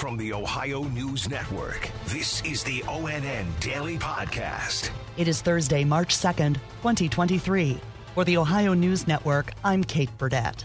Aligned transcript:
From 0.00 0.16
the 0.16 0.32
Ohio 0.32 0.84
News 0.84 1.28
Network, 1.28 1.90
this 2.06 2.42
is 2.42 2.64
the 2.64 2.80
ONN 2.84 3.44
Daily 3.60 3.98
Podcast. 3.98 4.88
It 5.18 5.28
is 5.28 5.42
Thursday, 5.42 5.84
March 5.84 6.16
2nd, 6.16 6.54
2023. 6.80 7.78
For 8.14 8.24
the 8.24 8.38
Ohio 8.38 8.72
News 8.72 9.06
Network, 9.06 9.52
I'm 9.62 9.84
Kate 9.84 10.08
Burdett. 10.16 10.64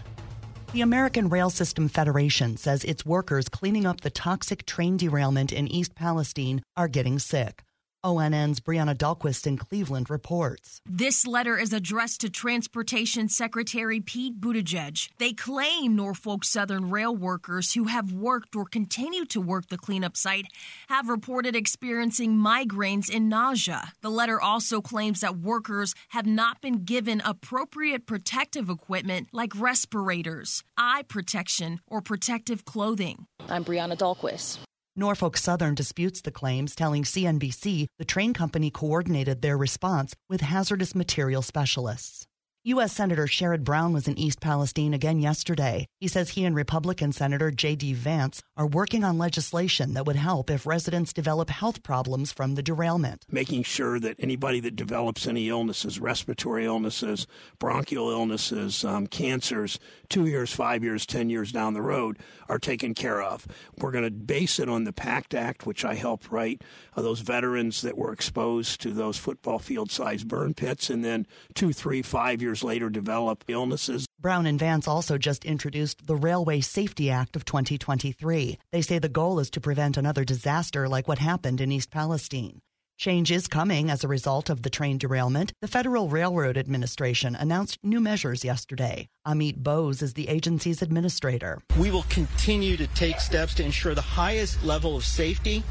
The 0.72 0.80
American 0.80 1.28
Rail 1.28 1.50
System 1.50 1.86
Federation 1.86 2.56
says 2.56 2.82
its 2.84 3.04
workers 3.04 3.50
cleaning 3.50 3.84
up 3.84 4.00
the 4.00 4.08
toxic 4.08 4.64
train 4.64 4.96
derailment 4.96 5.52
in 5.52 5.68
East 5.68 5.94
Palestine 5.94 6.62
are 6.74 6.88
getting 6.88 7.18
sick. 7.18 7.62
ONN's 8.04 8.60
Brianna 8.60 8.96
Dahlquist 8.96 9.46
in 9.46 9.56
Cleveland 9.56 10.10
reports. 10.10 10.80
This 10.86 11.26
letter 11.26 11.58
is 11.58 11.72
addressed 11.72 12.20
to 12.20 12.30
Transportation 12.30 13.28
Secretary 13.28 14.00
Pete 14.00 14.40
Buttigieg. 14.40 15.08
They 15.18 15.32
claim 15.32 15.96
Norfolk 15.96 16.44
Southern 16.44 16.90
rail 16.90 17.14
workers 17.14 17.74
who 17.74 17.84
have 17.84 18.12
worked 18.12 18.54
or 18.54 18.64
continue 18.64 19.24
to 19.26 19.40
work 19.40 19.68
the 19.68 19.78
cleanup 19.78 20.16
site 20.16 20.46
have 20.88 21.08
reported 21.08 21.56
experiencing 21.56 22.36
migraines 22.36 23.14
and 23.14 23.28
nausea. 23.28 23.92
The 24.02 24.10
letter 24.10 24.40
also 24.40 24.80
claims 24.80 25.20
that 25.20 25.38
workers 25.38 25.94
have 26.10 26.26
not 26.26 26.60
been 26.60 26.84
given 26.84 27.22
appropriate 27.24 28.06
protective 28.06 28.68
equipment 28.68 29.28
like 29.32 29.52
respirators, 29.54 30.62
eye 30.76 31.04
protection, 31.08 31.80
or 31.86 32.00
protective 32.00 32.64
clothing. 32.64 33.26
I'm 33.48 33.64
Brianna 33.64 33.96
Dahlquist. 33.96 34.58
Norfolk 34.98 35.36
Southern 35.36 35.74
disputes 35.74 36.22
the 36.22 36.30
claims, 36.30 36.74
telling 36.74 37.04
CNBC 37.04 37.86
the 37.98 38.04
train 38.04 38.32
company 38.32 38.70
coordinated 38.70 39.42
their 39.42 39.58
response 39.58 40.14
with 40.30 40.40
hazardous 40.40 40.94
material 40.94 41.42
specialists. 41.42 42.25
U.S. 42.66 42.92
Senator 42.92 43.28
Sherrod 43.28 43.62
Brown 43.62 43.92
was 43.92 44.08
in 44.08 44.18
East 44.18 44.40
Palestine 44.40 44.92
again 44.92 45.20
yesterday. 45.20 45.86
He 46.00 46.08
says 46.08 46.30
he 46.30 46.44
and 46.44 46.56
Republican 46.56 47.12
Senator 47.12 47.52
J.D. 47.52 47.92
Vance 47.92 48.42
are 48.56 48.66
working 48.66 49.04
on 49.04 49.18
legislation 49.18 49.94
that 49.94 50.04
would 50.04 50.16
help 50.16 50.50
if 50.50 50.66
residents 50.66 51.12
develop 51.12 51.48
health 51.48 51.84
problems 51.84 52.32
from 52.32 52.56
the 52.56 52.64
derailment. 52.64 53.24
Making 53.30 53.62
sure 53.62 54.00
that 54.00 54.16
anybody 54.18 54.58
that 54.58 54.74
develops 54.74 55.28
any 55.28 55.48
illnesses, 55.48 56.00
respiratory 56.00 56.64
illnesses, 56.64 57.28
bronchial 57.60 58.10
illnesses, 58.10 58.84
um, 58.84 59.06
cancers, 59.06 59.78
two 60.08 60.26
years, 60.26 60.52
five 60.52 60.82
years, 60.82 61.06
ten 61.06 61.30
years 61.30 61.52
down 61.52 61.72
the 61.72 61.82
road, 61.82 62.18
are 62.48 62.58
taken 62.58 62.94
care 62.94 63.22
of. 63.22 63.46
We're 63.78 63.92
going 63.92 64.02
to 64.02 64.10
base 64.10 64.58
it 64.58 64.68
on 64.68 64.82
the 64.82 64.92
PACT 64.92 65.34
Act, 65.34 65.66
which 65.66 65.84
I 65.84 65.94
helped 65.94 66.32
write, 66.32 66.62
uh, 66.96 67.02
those 67.02 67.20
veterans 67.20 67.82
that 67.82 67.96
were 67.96 68.12
exposed 68.12 68.80
to 68.80 68.90
those 68.90 69.18
football 69.18 69.60
field 69.60 69.92
sized 69.92 70.26
burn 70.26 70.52
pits, 70.52 70.90
and 70.90 71.04
then 71.04 71.28
two, 71.54 71.72
three, 71.72 72.02
five 72.02 72.42
years 72.42 72.55
later 72.62 72.90
develop 72.90 73.44
illnesses. 73.48 74.06
Brown 74.18 74.46
and 74.46 74.58
Vance 74.58 74.88
also 74.88 75.18
just 75.18 75.44
introduced 75.44 76.06
the 76.06 76.16
Railway 76.16 76.60
Safety 76.60 77.10
Act 77.10 77.36
of 77.36 77.44
2023. 77.44 78.58
They 78.72 78.82
say 78.82 78.98
the 78.98 79.08
goal 79.08 79.38
is 79.38 79.50
to 79.50 79.60
prevent 79.60 79.96
another 79.96 80.24
disaster 80.24 80.88
like 80.88 81.06
what 81.06 81.18
happened 81.18 81.60
in 81.60 81.70
East 81.72 81.90
Palestine. 81.90 82.60
Change 82.98 83.30
is 83.30 83.46
coming 83.46 83.90
as 83.90 84.02
a 84.02 84.08
result 84.08 84.48
of 84.48 84.62
the 84.62 84.70
train 84.70 84.96
derailment. 84.96 85.52
The 85.60 85.68
Federal 85.68 86.08
Railroad 86.08 86.56
Administration 86.56 87.36
announced 87.36 87.78
new 87.82 88.00
measures 88.00 88.42
yesterday. 88.42 89.08
Amit 89.26 89.56
Bose 89.56 90.00
is 90.00 90.14
the 90.14 90.28
agency's 90.28 90.80
administrator. 90.80 91.60
We 91.78 91.90
will 91.90 92.06
continue 92.08 92.78
to 92.78 92.86
take 92.88 93.20
steps 93.20 93.52
to 93.56 93.64
ensure 93.64 93.94
the 93.94 94.00
highest 94.00 94.64
level 94.64 94.96
of 94.96 95.04
safety 95.04 95.62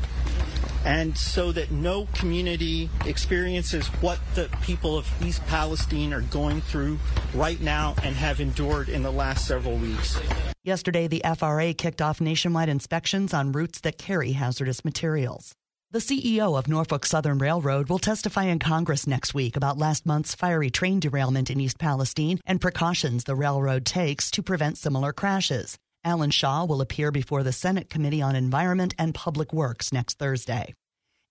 and 0.86 1.18
so 1.18 1.52
that 1.52 1.72
no 1.72 2.08
community 2.14 2.90
experiences 3.06 3.88
what 4.02 4.20
the 4.36 4.50
people 4.62 4.98
of 4.98 5.10
East 5.24 5.46
Palestine 5.48 6.14
are 6.14 6.22
going 6.22 6.62
through 6.62 7.00
right 7.34 7.60
now 7.60 7.96
and 8.04 8.16
have 8.16 8.40
endured 8.40 8.88
in 8.88 9.04
the 9.04 9.12
last 9.12 9.48
several 9.48 9.76
weeks. 9.78 10.18
Yesterday, 10.64 11.08
the 11.08 11.24
FRA 11.38 11.74
kicked 11.74 12.02
off 12.02 12.22
nationwide 12.22 12.70
inspections 12.70 13.34
on 13.34 13.52
routes 13.52 13.82
that 13.82 13.98
carry 13.98 14.32
hazardous 14.34 14.86
materials. 14.86 15.54
The 15.92 16.00
CEO 16.00 16.58
of 16.58 16.68
Norfolk 16.68 17.06
Southern 17.06 17.38
Railroad 17.38 17.90
will 17.90 18.00
testify 18.00 18.46
in 18.46 18.60
Congress 18.60 19.08
next 19.08 19.34
week 19.34 19.56
about 19.56 19.78
last 19.78 20.06
month's 20.06 20.36
fiery 20.36 20.70
train 20.70 21.00
derailment 21.00 21.50
in 21.50 21.62
East 21.62 21.80
Palestine 21.80 22.40
and 22.46 22.60
precautions 22.60 23.24
the 23.24 23.36
railroad 23.36 23.86
takes 23.86 24.30
to 24.32 24.44
prevent 24.44 24.78
similar 24.78 25.14
crashes. 25.14 25.78
Alan 26.06 26.30
Shaw 26.30 26.66
will 26.66 26.82
appear 26.82 27.12
before 27.12 27.42
the 27.42 27.52
Senate 27.52 27.90
Committee 27.90 28.22
on 28.22 28.36
Environment 28.36 28.94
and 29.00 29.16
Public 29.16 29.52
Works 29.52 29.92
next 29.92 30.20
Thursday. 30.20 30.76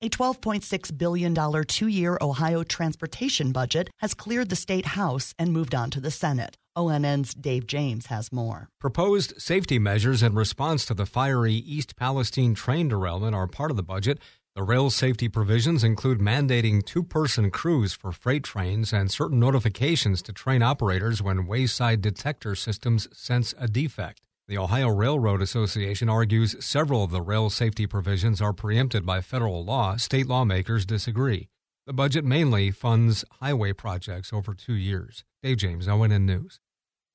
A 0.02 0.08
$12.6 0.08 0.98
billion 0.98 1.64
two 1.64 1.86
year 1.86 2.18
Ohio 2.20 2.64
transportation 2.64 3.52
budget 3.52 3.88
has 4.00 4.12
cleared 4.12 4.50
the 4.50 4.56
state 4.56 4.84
House 4.84 5.32
and 5.38 5.52
moved 5.52 5.74
on 5.74 5.90
to 5.90 6.00
the 6.00 6.10
Senate. 6.10 6.56
ONN's 6.76 7.32
Dave 7.34 7.68
James 7.68 8.06
has 8.06 8.32
more. 8.32 8.68
Proposed 8.80 9.40
safety 9.40 9.78
measures 9.78 10.22
in 10.22 10.34
response 10.34 10.84
to 10.86 10.94
the 10.94 11.06
fiery 11.06 11.54
East 11.54 11.94
Palestine 11.94 12.54
train 12.54 12.88
derailment 12.88 13.36
are 13.36 13.46
part 13.46 13.70
of 13.70 13.76
the 13.76 13.82
budget. 13.84 14.18
The 14.56 14.64
rail 14.64 14.90
safety 14.90 15.28
provisions 15.28 15.84
include 15.84 16.18
mandating 16.18 16.84
two 16.84 17.04
person 17.04 17.50
crews 17.50 17.92
for 17.92 18.12
freight 18.12 18.42
trains 18.42 18.92
and 18.92 19.10
certain 19.10 19.38
notifications 19.38 20.20
to 20.22 20.32
train 20.32 20.62
operators 20.62 21.22
when 21.22 21.46
wayside 21.46 22.02
detector 22.02 22.56
systems 22.56 23.08
sense 23.16 23.54
a 23.58 23.68
defect. 23.68 24.23
The 24.46 24.58
Ohio 24.58 24.88
Railroad 24.88 25.40
Association 25.40 26.10
argues 26.10 26.54
several 26.62 27.02
of 27.02 27.10
the 27.10 27.22
rail 27.22 27.48
safety 27.48 27.86
provisions 27.86 28.42
are 28.42 28.52
preempted 28.52 29.06
by 29.06 29.22
federal 29.22 29.64
law. 29.64 29.96
State 29.96 30.26
lawmakers 30.26 30.84
disagree. 30.84 31.48
The 31.86 31.94
budget 31.94 32.26
mainly 32.26 32.70
funds 32.70 33.24
highway 33.40 33.72
projects 33.72 34.34
over 34.34 34.52
two 34.52 34.74
years. 34.74 35.24
Dave 35.42 35.56
James, 35.56 35.86
ONN 35.86 36.26
News. 36.26 36.60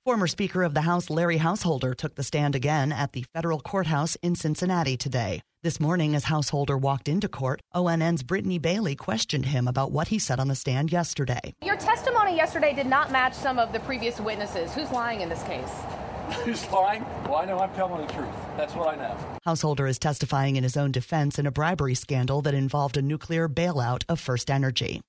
Former 0.04 0.26
Speaker 0.26 0.64
of 0.64 0.74
the 0.74 0.82
House 0.82 1.12
Larry 1.12 1.38
Householder 1.38 1.94
took 1.94 2.16
the 2.16 2.24
stand 2.24 2.56
again 2.56 2.92
at 2.92 3.14
the 3.14 3.26
federal 3.32 3.60
courthouse 3.60 4.16
in 4.24 4.34
Cincinnati 4.34 4.98
today. 4.98 5.44
This 5.62 5.80
morning, 5.80 6.16
as 6.16 6.24
Householder 6.24 6.80
walked 6.80 7.08
into 7.08 7.30
court, 7.30 7.62
ONN's 7.76 8.24
Brittany 8.24 8.58
Bailey 8.58 8.96
questioned 8.96 9.46
him 9.46 9.68
about 9.68 9.92
what 9.92 10.08
he 10.08 10.18
said 10.18 10.40
on 10.40 10.48
the 10.48 10.56
stand 10.56 10.92
yesterday. 10.92 11.54
Your 11.64 11.78
testimony 11.78 12.36
yesterday 12.36 12.74
did 12.74 12.88
not 12.88 13.12
match 13.12 13.36
some 13.36 13.60
of 13.60 13.72
the 13.72 13.82
previous 13.82 14.20
witnesses. 14.20 14.74
Who's 14.74 14.90
lying 14.90 15.22
in 15.22 15.30
this 15.30 15.44
case? 15.44 15.70
Who's 16.46 16.70
lying? 16.72 17.06
Well, 17.26 17.36
I 17.36 17.46
know 17.46 17.60
I'm 17.60 17.74
telling 17.74 18.06
the 18.06 18.14
truth. 18.14 18.30
That's 18.58 18.74
what 18.76 18.88
I 18.88 18.96
know. 18.96 19.18
Householder 19.46 19.88
is 19.88 20.00
testifying 20.00 20.56
in 20.56 20.64
his 20.64 20.78
own 20.78 20.92
defense 20.92 21.40
in 21.40 21.46
a 21.46 21.52
bribery 21.52 21.96
scandal 21.96 22.42
that 22.44 22.54
involved 22.54 22.98
a 22.98 23.02
nuclear 23.02 23.50
bailout 23.50 24.04
of 24.08 24.20
First 24.20 24.52
Energy. 24.52 25.02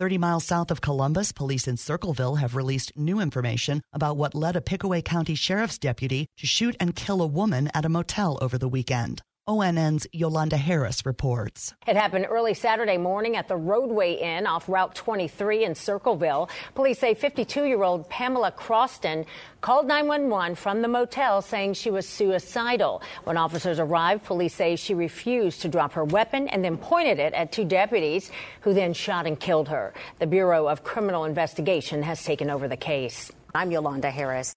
30 0.00 0.18
miles 0.18 0.44
south 0.44 0.72
of 0.72 0.80
Columbus, 0.80 1.30
police 1.30 1.68
in 1.68 1.76
Circleville 1.76 2.36
have 2.36 2.56
released 2.56 2.90
new 2.96 3.20
information 3.20 3.80
about 3.92 4.16
what 4.16 4.34
led 4.34 4.56
a 4.56 4.60
Pickaway 4.60 5.00
County 5.02 5.36
Sheriff's 5.36 5.78
deputy 5.78 6.26
to 6.38 6.46
shoot 6.46 6.74
and 6.80 6.96
kill 6.96 7.22
a 7.22 7.26
woman 7.26 7.70
at 7.72 7.84
a 7.84 7.88
motel 7.88 8.36
over 8.42 8.58
the 8.58 8.68
weekend. 8.68 9.22
ONN's 9.46 10.06
Yolanda 10.10 10.56
Harris 10.56 11.04
reports. 11.04 11.74
It 11.86 11.96
happened 11.96 12.26
early 12.30 12.54
Saturday 12.54 12.96
morning 12.96 13.36
at 13.36 13.46
the 13.46 13.58
Rodeway 13.58 14.18
Inn 14.22 14.46
off 14.46 14.70
Route 14.70 14.94
23 14.94 15.64
in 15.66 15.74
Circleville. 15.74 16.48
Police 16.74 16.98
say 16.98 17.12
52 17.12 17.64
year 17.64 17.82
old 17.82 18.08
Pamela 18.08 18.52
Croston 18.52 19.26
called 19.60 19.86
911 19.86 20.54
from 20.54 20.80
the 20.80 20.88
motel 20.88 21.42
saying 21.42 21.74
she 21.74 21.90
was 21.90 22.08
suicidal. 22.08 23.02
When 23.24 23.36
officers 23.36 23.78
arrived, 23.78 24.24
police 24.24 24.54
say 24.54 24.76
she 24.76 24.94
refused 24.94 25.60
to 25.60 25.68
drop 25.68 25.92
her 25.92 26.04
weapon 26.04 26.48
and 26.48 26.64
then 26.64 26.78
pointed 26.78 27.18
it 27.18 27.34
at 27.34 27.52
two 27.52 27.66
deputies 27.66 28.30
who 28.62 28.72
then 28.72 28.94
shot 28.94 29.26
and 29.26 29.38
killed 29.38 29.68
her. 29.68 29.92
The 30.20 30.26
Bureau 30.26 30.68
of 30.68 30.84
Criminal 30.84 31.26
Investigation 31.26 32.02
has 32.02 32.24
taken 32.24 32.48
over 32.48 32.66
the 32.66 32.78
case. 32.78 33.30
I'm 33.54 33.70
Yolanda 33.70 34.10
Harris. 34.10 34.54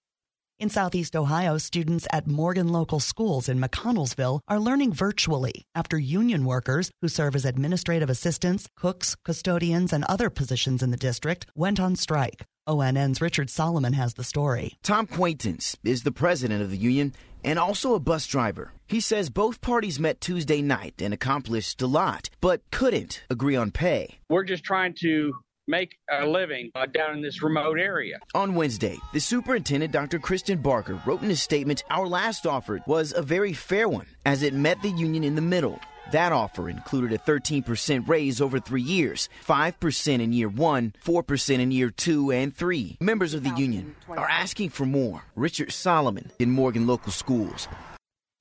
In 0.60 0.70
Southeast 0.70 1.14
Ohio, 1.14 1.56
students 1.56 2.08
at 2.12 2.26
Morgan 2.26 2.66
Local 2.66 2.98
Schools 2.98 3.48
in 3.48 3.60
McConnelsville 3.60 4.40
are 4.48 4.58
learning 4.58 4.92
virtually 4.92 5.62
after 5.72 5.96
union 5.96 6.44
workers 6.44 6.90
who 7.00 7.06
serve 7.06 7.36
as 7.36 7.44
administrative 7.44 8.10
assistants, 8.10 8.68
cooks, 8.74 9.14
custodians, 9.24 9.92
and 9.92 10.02
other 10.08 10.28
positions 10.30 10.82
in 10.82 10.90
the 10.90 10.96
district 10.96 11.46
went 11.54 11.78
on 11.78 11.94
strike. 11.94 12.44
ONN's 12.66 13.20
Richard 13.20 13.50
Solomon 13.50 13.92
has 13.92 14.14
the 14.14 14.24
story. 14.24 14.78
Tom 14.82 15.06
Quaintance 15.06 15.76
is 15.84 16.02
the 16.02 16.10
president 16.10 16.60
of 16.60 16.72
the 16.72 16.76
union 16.76 17.14
and 17.44 17.56
also 17.60 17.94
a 17.94 18.00
bus 18.00 18.26
driver. 18.26 18.72
He 18.88 18.98
says 18.98 19.30
both 19.30 19.60
parties 19.60 20.00
met 20.00 20.20
Tuesday 20.20 20.60
night 20.60 20.94
and 21.00 21.14
accomplished 21.14 21.80
a 21.82 21.86
lot, 21.86 22.30
but 22.40 22.68
couldn't 22.72 23.22
agree 23.30 23.54
on 23.54 23.70
pay. 23.70 24.18
We're 24.28 24.42
just 24.42 24.64
trying 24.64 24.96
to 25.02 25.34
make 25.68 25.98
a 26.10 26.26
living 26.26 26.70
uh, 26.74 26.86
down 26.86 27.14
in 27.14 27.22
this 27.22 27.42
remote 27.42 27.78
area. 27.78 28.18
On 28.34 28.54
Wednesday, 28.54 28.98
the 29.12 29.20
superintendent, 29.20 29.92
Dr. 29.92 30.18
Kristen 30.18 30.58
Barker, 30.58 31.00
wrote 31.06 31.22
in 31.22 31.30
a 31.30 31.36
statement 31.36 31.84
Our 31.90 32.08
last 32.08 32.46
offer 32.46 32.80
was 32.86 33.12
a 33.12 33.22
very 33.22 33.52
fair 33.52 33.88
one, 33.88 34.06
as 34.24 34.42
it 34.42 34.54
met 34.54 34.82
the 34.82 34.90
union 34.90 35.24
in 35.24 35.34
the 35.34 35.42
middle. 35.42 35.78
That 36.10 36.32
offer 36.32 36.70
included 36.70 37.12
a 37.12 37.18
13% 37.18 38.08
raise 38.08 38.40
over 38.40 38.58
three 38.58 38.82
years, 38.82 39.28
5% 39.46 40.22
in 40.22 40.32
year 40.32 40.48
one, 40.48 40.94
4% 41.04 41.58
in 41.58 41.70
year 41.70 41.90
two 41.90 42.30
and 42.30 42.56
three. 42.56 42.96
Members 43.00 43.34
of 43.34 43.44
the 43.44 43.54
union 43.56 43.94
are 44.08 44.28
asking 44.28 44.70
for 44.70 44.86
more. 44.86 45.22
Richard 45.36 45.70
Solomon 45.70 46.30
in 46.38 46.50
Morgan 46.50 46.86
Local 46.86 47.12
Schools. 47.12 47.68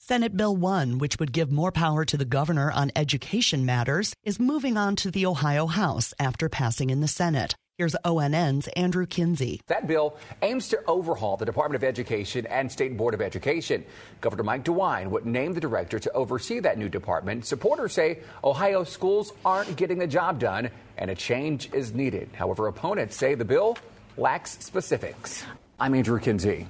Senate 0.08 0.38
Bill 0.38 0.56
1, 0.56 1.00
which 1.00 1.20
would 1.20 1.34
give 1.34 1.52
more 1.52 1.70
power 1.70 2.06
to 2.06 2.16
the 2.16 2.24
governor 2.24 2.72
on 2.72 2.94
education 2.96 3.66
matters, 3.66 4.14
is 4.24 4.40
moving 4.40 4.78
on 4.78 4.96
to 4.96 5.12
the 5.12 5.26
Ohio 5.26 5.66
House 5.66 6.14
after 6.18 6.48
passing 6.48 6.90
in 6.90 7.02
the 7.02 7.10
Senate. 7.10 7.56
Here's 7.78 7.94
ONN's 8.06 8.70
Andrew 8.70 9.06
Kinsey. 9.06 9.60
That 9.68 9.86
bill 9.86 10.16
aims 10.42 10.70
to 10.70 10.80
overhaul 10.88 11.36
the 11.36 11.44
Department 11.44 11.84
of 11.84 11.86
Education 11.86 12.46
and 12.46 12.72
State 12.72 12.96
Board 12.96 13.16
of 13.16 13.22
Education. 13.22 13.84
Governor 14.22 14.44
Mike 14.44 14.64
DeWine 14.64 15.08
would 15.08 15.26
name 15.26 15.54
the 15.54 15.60
director 15.60 16.00
to 16.00 16.12
oversee 16.14 16.62
that 16.62 16.78
new 16.78 16.88
department. 16.88 17.46
Supporters 17.46 17.92
say 17.92 18.20
Ohio 18.46 18.86
schools 18.86 19.34
aren't 19.44 19.76
getting 19.76 19.98
the 19.98 20.08
job 20.08 20.40
done 20.40 20.70
and 20.98 21.12
a 21.12 21.16
change 21.16 21.70
is 21.74 21.94
needed. 21.94 22.30
However, 22.32 22.68
opponents 22.68 23.18
say 23.18 23.36
the 23.36 23.44
bill 23.44 23.78
lacks 24.16 24.52
specifics. 24.64 25.44
I'm 25.78 25.94
Andrew 25.94 26.22
Kinsey. 26.22 26.68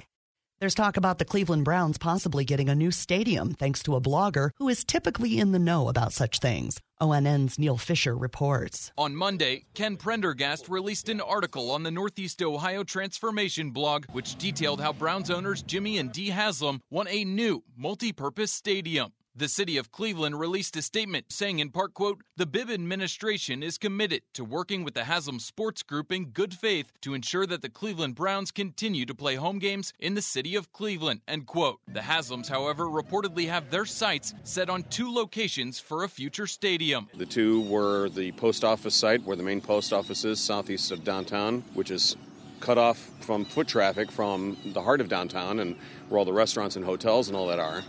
There's 0.60 0.74
talk 0.74 0.96
about 0.96 1.18
the 1.18 1.24
Cleveland 1.24 1.62
Browns 1.62 1.98
possibly 1.98 2.44
getting 2.44 2.68
a 2.68 2.74
new 2.74 2.90
stadium 2.90 3.52
thanks 3.52 3.80
to 3.84 3.94
a 3.94 4.00
blogger 4.00 4.50
who 4.56 4.68
is 4.68 4.84
typically 4.84 5.38
in 5.38 5.52
the 5.52 5.58
know 5.60 5.88
about 5.88 6.12
such 6.12 6.40
things. 6.40 6.80
ONN's 7.00 7.60
Neil 7.60 7.76
Fisher 7.76 8.16
reports. 8.16 8.90
On 8.98 9.14
Monday, 9.14 9.66
Ken 9.74 9.96
Prendergast 9.96 10.68
released 10.68 11.08
an 11.08 11.20
article 11.20 11.70
on 11.70 11.84
the 11.84 11.92
Northeast 11.92 12.42
Ohio 12.42 12.82
Transformation 12.82 13.70
blog, 13.70 14.06
which 14.10 14.34
detailed 14.34 14.80
how 14.80 14.92
Browns 14.92 15.30
owners 15.30 15.62
Jimmy 15.62 15.98
and 15.98 16.10
Dee 16.10 16.30
Haslam 16.30 16.80
want 16.90 17.08
a 17.08 17.24
new 17.24 17.62
multi 17.76 18.12
purpose 18.12 18.50
stadium. 18.50 19.12
The 19.38 19.46
city 19.46 19.76
of 19.76 19.92
Cleveland 19.92 20.40
released 20.40 20.76
a 20.76 20.82
statement 20.82 21.26
saying 21.28 21.60
in 21.60 21.70
part 21.70 21.94
quote, 21.94 22.22
"The 22.36 22.44
Bibb 22.44 22.68
administration 22.68 23.62
is 23.62 23.78
committed 23.78 24.22
to 24.34 24.42
working 24.42 24.82
with 24.82 24.94
the 24.94 25.04
Haslam 25.04 25.38
Sports 25.38 25.84
Group 25.84 26.10
in 26.10 26.30
good 26.30 26.52
faith 26.52 26.90
to 27.02 27.14
ensure 27.14 27.46
that 27.46 27.62
the 27.62 27.68
Cleveland 27.68 28.16
Browns 28.16 28.50
continue 28.50 29.06
to 29.06 29.14
play 29.14 29.36
home 29.36 29.60
games 29.60 29.92
in 30.00 30.14
the 30.14 30.22
city 30.22 30.56
of 30.56 30.72
Cleveland." 30.72 31.20
End 31.28 31.46
quote. 31.46 31.78
The 31.86 32.00
Haslams, 32.00 32.48
however, 32.48 32.86
reportedly 32.86 33.46
have 33.46 33.70
their 33.70 33.86
sights 33.86 34.34
set 34.42 34.68
on 34.68 34.82
two 34.82 35.08
locations 35.08 35.78
for 35.78 36.02
a 36.02 36.08
future 36.08 36.48
stadium. 36.48 37.08
The 37.14 37.24
two 37.24 37.60
were 37.60 38.08
the 38.08 38.32
post 38.32 38.64
office 38.64 38.96
site 38.96 39.22
where 39.22 39.36
the 39.36 39.44
main 39.44 39.60
post 39.60 39.92
office 39.92 40.24
is 40.24 40.40
southeast 40.40 40.90
of 40.90 41.04
downtown, 41.04 41.62
which 41.74 41.92
is 41.92 42.16
cut 42.58 42.76
off 42.76 43.08
from 43.20 43.44
foot 43.44 43.68
traffic 43.68 44.10
from 44.10 44.56
the 44.64 44.82
heart 44.82 45.00
of 45.00 45.08
downtown 45.08 45.60
and 45.60 45.76
where 46.08 46.18
all 46.18 46.24
the 46.24 46.32
restaurants 46.32 46.74
and 46.74 46.84
hotels 46.84 47.28
and 47.28 47.36
all 47.36 47.46
that 47.46 47.60
are. 47.60 47.84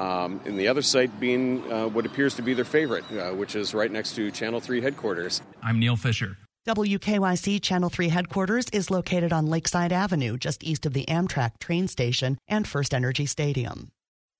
Um, 0.00 0.40
and 0.46 0.58
the 0.58 0.66
other 0.66 0.80
site 0.80 1.20
being 1.20 1.70
uh, 1.70 1.86
what 1.86 2.06
appears 2.06 2.34
to 2.36 2.42
be 2.42 2.54
their 2.54 2.64
favorite, 2.64 3.04
uh, 3.12 3.32
which 3.32 3.54
is 3.54 3.74
right 3.74 3.90
next 3.90 4.14
to 4.14 4.30
Channel 4.30 4.60
3 4.60 4.80
headquarters. 4.80 5.42
I'm 5.62 5.78
Neil 5.78 5.96
Fisher. 5.96 6.38
WKYC 6.66 7.62
Channel 7.62 7.90
3 7.90 8.08
headquarters 8.08 8.66
is 8.72 8.90
located 8.90 9.30
on 9.30 9.46
Lakeside 9.46 9.92
Avenue, 9.92 10.38
just 10.38 10.64
east 10.64 10.86
of 10.86 10.94
the 10.94 11.04
Amtrak 11.04 11.58
train 11.58 11.86
station 11.86 12.38
and 12.48 12.66
First 12.66 12.94
Energy 12.94 13.26
Stadium. 13.26 13.90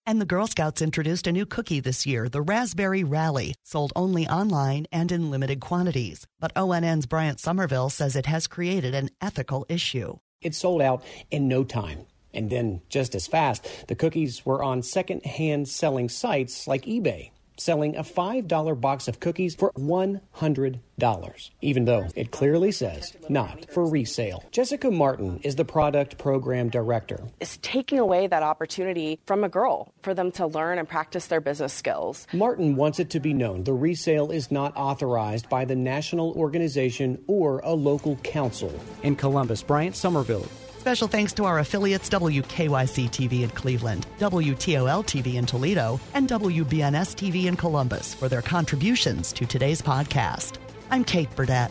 And 0.06 0.18
the 0.18 0.26
Girl 0.26 0.46
Scouts 0.46 0.80
introduced 0.80 1.26
a 1.26 1.32
new 1.32 1.44
cookie 1.44 1.80
this 1.80 2.06
year, 2.06 2.30
the 2.30 2.40
Raspberry 2.40 3.04
Rally, 3.04 3.54
sold 3.62 3.92
only 3.94 4.26
online 4.28 4.86
and 4.90 5.12
in 5.12 5.30
limited 5.30 5.60
quantities. 5.60 6.26
But 6.38 6.52
ONN's 6.56 7.04
Bryant 7.04 7.38
Somerville 7.38 7.90
says 7.90 8.16
it 8.16 8.26
has 8.26 8.46
created 8.46 8.94
an 8.94 9.10
ethical 9.20 9.66
issue. 9.68 10.16
It 10.40 10.54
sold 10.54 10.80
out 10.80 11.04
in 11.30 11.48
no 11.48 11.64
time. 11.64 12.06
And 12.32 12.50
then, 12.50 12.82
just 12.88 13.14
as 13.14 13.26
fast, 13.26 13.66
the 13.88 13.94
cookies 13.94 14.44
were 14.46 14.62
on 14.62 14.82
second 14.82 15.24
hand 15.24 15.68
selling 15.68 16.08
sites 16.08 16.66
like 16.66 16.84
eBay, 16.84 17.30
selling 17.60 17.96
a 17.96 18.02
$5 18.02 18.80
box 18.80 19.06
of 19.08 19.20
cookies 19.20 19.54
for 19.54 19.72
$100, 19.72 21.50
even 21.60 21.84
though 21.84 22.08
it 22.14 22.30
clearly 22.30 22.72
says 22.72 23.14
not 23.28 23.70
for 23.70 23.86
resale. 23.86 24.44
Jessica 24.50 24.90
Martin 24.90 25.40
is 25.42 25.56
the 25.56 25.64
product 25.64 26.16
program 26.16 26.70
director. 26.70 27.22
It's 27.40 27.58
taking 27.60 27.98
away 27.98 28.26
that 28.26 28.42
opportunity 28.42 29.20
from 29.26 29.44
a 29.44 29.48
girl 29.48 29.92
for 30.02 30.14
them 30.14 30.32
to 30.32 30.46
learn 30.46 30.78
and 30.78 30.88
practice 30.88 31.26
their 31.26 31.40
business 31.40 31.72
skills. 31.72 32.26
Martin 32.32 32.76
wants 32.76 32.98
it 32.98 33.10
to 33.10 33.20
be 33.20 33.34
known 33.34 33.64
the 33.64 33.74
resale 33.74 34.30
is 34.30 34.50
not 34.50 34.74
authorized 34.76 35.48
by 35.48 35.64
the 35.64 35.76
national 35.76 36.32
organization 36.32 37.22
or 37.26 37.58
a 37.60 37.74
local 37.74 38.16
council. 38.16 38.72
In 39.02 39.16
Columbus, 39.16 39.62
Bryant 39.62 39.96
Somerville, 39.96 40.46
Special 40.80 41.08
thanks 41.08 41.34
to 41.34 41.44
our 41.44 41.58
affiliates 41.58 42.08
WKYC 42.08 43.10
TV 43.10 43.42
in 43.42 43.50
Cleveland, 43.50 44.06
WTOL 44.18 45.04
TV 45.04 45.34
in 45.34 45.44
Toledo, 45.44 46.00
and 46.14 46.26
WBNS 46.26 47.14
TV 47.16 47.44
in 47.44 47.54
Columbus 47.54 48.14
for 48.14 48.30
their 48.30 48.40
contributions 48.40 49.30
to 49.34 49.44
today's 49.44 49.82
podcast. 49.82 50.54
I'm 50.90 51.04
Kate 51.04 51.28
Burdett 51.36 51.70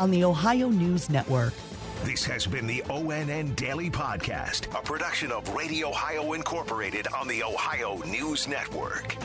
on 0.00 0.10
the 0.10 0.24
Ohio 0.24 0.70
News 0.70 1.08
Network. 1.08 1.54
This 2.02 2.24
has 2.24 2.48
been 2.48 2.66
the 2.66 2.82
ONN 2.88 3.54
Daily 3.54 3.90
Podcast, 3.90 4.76
a 4.76 4.82
production 4.82 5.30
of 5.30 5.48
Radio 5.54 5.90
Ohio 5.90 6.32
Incorporated 6.32 7.06
on 7.16 7.28
the 7.28 7.44
Ohio 7.44 7.98
News 8.08 8.48
Network. 8.48 9.16